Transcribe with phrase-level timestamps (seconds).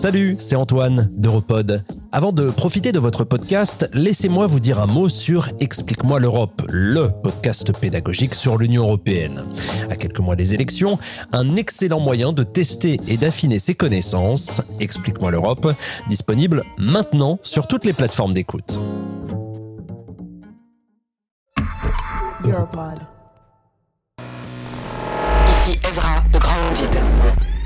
[0.00, 1.84] Salut, c'est Antoine d'Europod.
[2.10, 7.10] Avant de profiter de votre podcast, laissez-moi vous dire un mot sur Explique-moi l'Europe, le
[7.22, 9.44] podcast pédagogique sur l'Union européenne.
[9.90, 10.98] À quelques mois des élections,
[11.34, 14.62] un excellent moyen de tester et d'affiner ses connaissances.
[14.80, 15.70] Explique-moi l'Europe,
[16.08, 18.80] disponible maintenant sur toutes les plateformes d'écoute.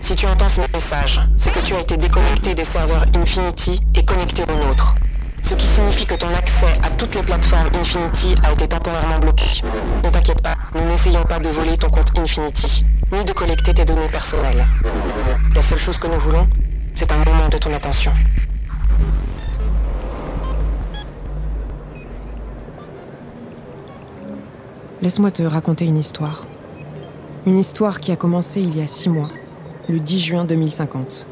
[0.00, 4.04] Si tu entends ce message, c'est que tu as été déconnecté des serveurs Infinity et
[4.04, 4.96] connecté aux nôtres.
[5.42, 9.62] Ce qui signifie que ton accès à toutes les plateformes Infinity a été temporairement bloqué.
[10.02, 13.84] Ne t'inquiète pas, nous n'essayons pas de voler ton compte Infinity, ni de collecter tes
[13.84, 14.66] données personnelles.
[15.54, 16.48] La seule chose que nous voulons,
[16.94, 18.12] c'est un moment de ton attention.
[25.02, 26.46] Laisse-moi te raconter une histoire.
[27.46, 29.30] Une histoire qui a commencé il y a six mois,
[29.88, 31.26] le 10 juin 2050.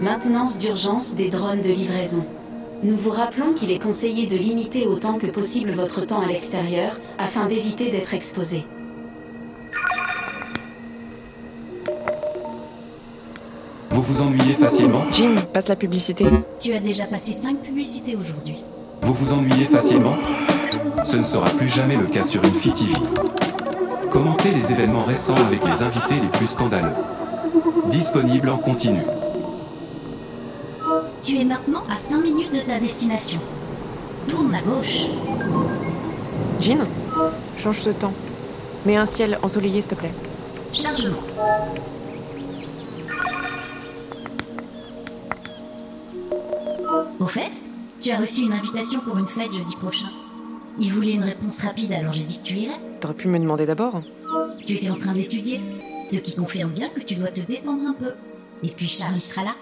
[0.00, 2.24] Maintenance d'urgence des drones de livraison.
[2.82, 6.98] Nous vous rappelons qu'il est conseillé de limiter autant que possible votre temps à l'extérieur
[7.18, 8.64] afin d'éviter d'être exposé.
[14.00, 16.24] Vous vous ennuyez facilement Jean, passe la publicité.
[16.58, 18.64] Tu as déjà passé 5 publicités aujourd'hui.
[19.02, 20.14] Vous vous ennuyez facilement
[21.04, 22.94] Ce ne sera plus jamais le cas sur Infi TV.
[24.10, 26.94] Commentez les événements récents avec les invités les plus scandaleux.
[27.90, 29.02] Disponible en continu.
[31.22, 33.40] Tu es maintenant à 5 minutes de ta destination.
[34.28, 35.08] Tourne à gauche.
[36.58, 36.86] Jean,
[37.58, 38.14] change ce temps.
[38.86, 40.14] Mets un ciel ensoleillé, s'il te plaît.
[40.72, 41.18] Chargement.
[47.20, 47.50] Au fait,
[48.00, 50.08] tu as reçu une invitation pour une fête jeudi prochain.
[50.78, 52.78] Il voulait une réponse rapide, alors j'ai dit que tu irais.
[53.00, 54.02] T'aurais pu me demander d'abord.
[54.66, 55.60] Tu étais en train d'étudier,
[56.10, 58.12] ce qui confirme bien que tu dois te détendre un peu.
[58.62, 59.54] Et puis Charlie sera là.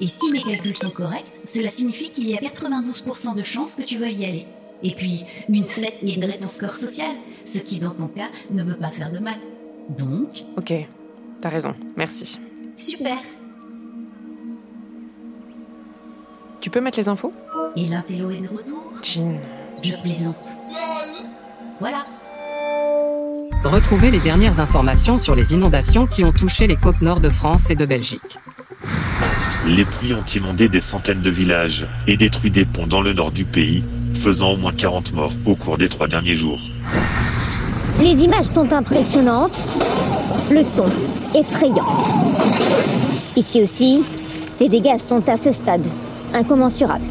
[0.00, 3.82] Et si mes calculs sont corrects, cela signifie qu'il y a 92% de chances que
[3.82, 4.46] tu veuilles y aller.
[4.82, 7.10] Et puis, une fête aiderait ton score social,
[7.46, 9.38] ce qui dans ton cas ne peut pas faire de mal.
[9.88, 10.72] Donc, Ok,
[11.40, 12.38] t'as raison, merci.
[12.76, 13.16] super.
[16.66, 17.32] Tu peux mettre les infos?
[17.76, 19.34] Et l'intello est de retour Jean.
[19.84, 20.34] Je plaisante.
[21.78, 22.04] Voilà.
[23.62, 27.70] Retrouvez les dernières informations sur les inondations qui ont touché les côtes nord de France
[27.70, 28.36] et de Belgique.
[29.64, 33.30] Les pluies ont inondé des centaines de villages et détruit des ponts dans le nord
[33.30, 33.84] du pays,
[34.14, 36.58] faisant au moins 40 morts au cours des trois derniers jours.
[38.00, 39.68] Les images sont impressionnantes,
[40.50, 40.90] le son
[41.32, 41.86] effrayant.
[43.36, 44.02] Ici aussi,
[44.58, 45.84] les dégâts sont à ce stade
[46.34, 47.04] incommensurables.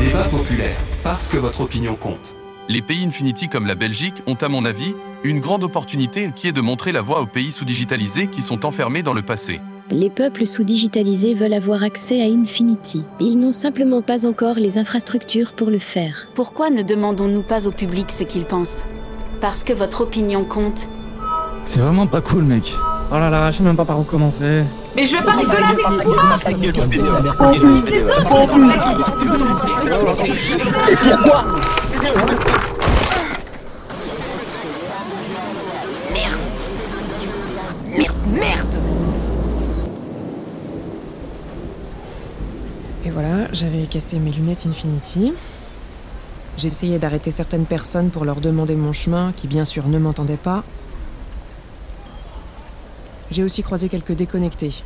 [0.00, 0.76] Débat populaire.
[1.02, 2.34] Parce que votre opinion compte.
[2.68, 6.52] Les pays Infinity comme la Belgique ont, à mon avis, une grande opportunité qui est
[6.52, 9.60] de montrer la voie aux pays sous-digitalisés qui sont enfermés dans le passé.
[9.90, 13.04] Les peuples sous-digitalisés veulent avoir accès à Infinity.
[13.20, 16.28] Ils n'ont simplement pas encore les infrastructures pour le faire.
[16.34, 18.84] Pourquoi ne demandons-nous pas au public ce qu'il pense?
[19.40, 20.88] Parce que votre opinion compte.
[21.64, 22.74] C'est vraiment pas cool, mec.
[23.10, 24.64] Oh là là, je sais même pas par où commencer.
[24.94, 26.02] Mais je veux pas rigoler avec vous
[27.90, 28.46] Et pourquoi
[36.12, 36.40] Merde.
[37.96, 38.74] Merde, merde.
[43.06, 45.32] Et voilà, j'avais cassé mes lunettes Infinity.
[46.58, 50.36] J'ai essayé d'arrêter certaines personnes pour leur demander mon chemin, qui bien sûr ne m'entendaient
[50.36, 50.62] pas.
[53.30, 54.82] J'ai aussi croisé quelques déconnectés.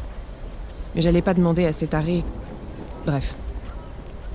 [0.95, 2.23] Mais j'allais pas demander à cet arrêt.
[3.07, 3.35] Bref.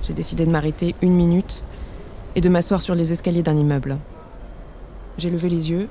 [0.02, 1.64] J'ai décidé de m'arrêter une minute
[2.34, 3.98] et de m'asseoir sur les escaliers d'un immeuble.
[5.18, 5.88] J'ai levé les yeux.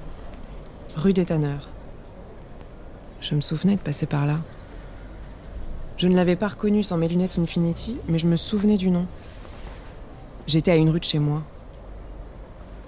[0.96, 1.70] Rue des Tanneurs.
[3.22, 4.40] Je me souvenais de passer par là.
[5.98, 9.06] Je ne l'avais pas reconnu sans mes lunettes Infinity, mais je me souvenais du nom.
[10.48, 11.44] J'étais à une rue de chez moi.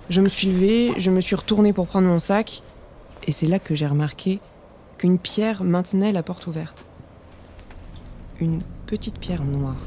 [0.09, 2.63] Je me suis levée, je me suis retournée pour prendre mon sac,
[3.27, 4.39] et c'est là que j'ai remarqué
[4.99, 6.85] qu'une pierre maintenait la porte ouverte.
[8.41, 9.77] Une petite pierre noire.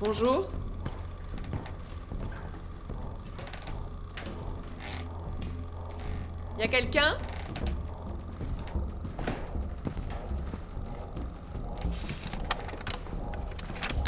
[0.00, 0.50] Bonjour.
[6.58, 7.16] Y a quelqu'un?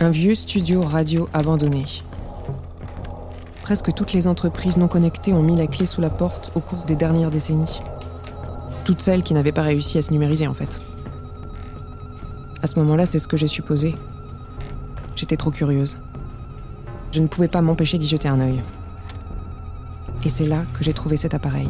[0.02, 1.84] Un vieux studio radio abandonné.
[3.60, 6.86] Presque toutes les entreprises non connectées ont mis la clé sous la porte au cours
[6.86, 7.82] des dernières décennies.
[8.86, 10.80] Toutes celles qui n'avaient pas réussi à se numériser en fait.
[12.62, 13.94] À ce moment-là, c'est ce que j'ai supposé.
[15.16, 16.00] J'étais trop curieuse.
[17.12, 18.62] Je ne pouvais pas m'empêcher d'y jeter un œil.
[20.24, 21.68] Et c'est là que j'ai trouvé cet appareil.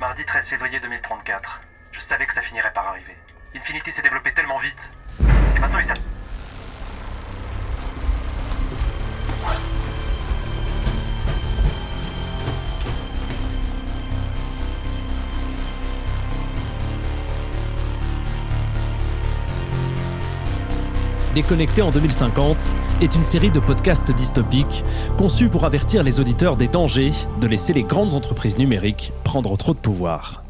[0.00, 1.60] Mardi 13 février 2034.
[1.92, 3.14] Je savais que ça finirait par arriver.
[3.54, 4.90] Infinity s'est développé tellement vite.
[5.56, 5.94] Et maintenant il s'est...
[21.34, 24.82] Déconnecté en 2050 est une série de podcasts dystopiques
[25.16, 29.72] conçus pour avertir les auditeurs des dangers de laisser les grandes entreprises numériques prendre trop
[29.72, 30.42] de pouvoir.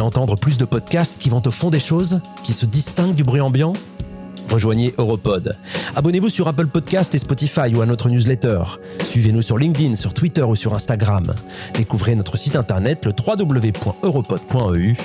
[0.00, 3.40] Entendre plus de podcasts qui vont au fond des choses, qui se distinguent du bruit
[3.40, 3.74] ambiant
[4.50, 5.56] Rejoignez Europod.
[5.96, 8.62] Abonnez-vous sur Apple Podcast et Spotify ou à notre newsletter.
[9.02, 11.34] Suivez-nous sur LinkedIn, sur Twitter ou sur Instagram.
[11.74, 14.96] Découvrez notre site internet le www.europod.eu.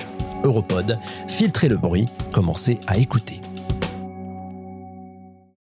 [0.44, 0.98] Europod,
[1.28, 3.42] filtrez le bruit, commencez à écouter.